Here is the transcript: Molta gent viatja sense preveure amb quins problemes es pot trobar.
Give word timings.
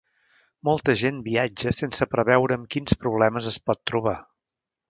Molta 0.69 0.95
gent 1.01 1.19
viatja 1.27 1.75
sense 1.81 2.09
preveure 2.15 2.57
amb 2.61 2.73
quins 2.77 2.99
problemes 3.05 3.55
es 3.55 3.63
pot 3.69 3.83
trobar. 3.93 4.19